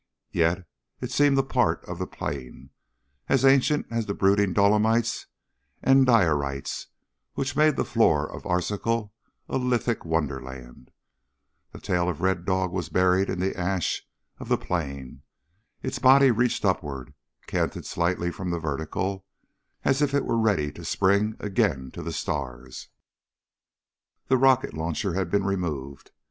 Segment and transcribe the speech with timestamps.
[0.31, 0.65] Yet
[0.99, 2.71] it seemed a part of the plain,
[3.29, 5.27] as ancient as the brooding dolomites
[5.83, 6.87] and diorites
[7.35, 9.13] which made the floor of Arzachel
[9.47, 10.89] a lithic wonderland.
[11.71, 14.01] The tail of Red Dog was buried in the ash
[14.39, 15.21] of the plain.
[15.83, 17.13] Its body reached upward,
[17.45, 19.27] canted slightly from the vertical,
[19.85, 22.89] as if it were ready to spring again to the stars.
[24.29, 26.09] The rocket launcher had been removed.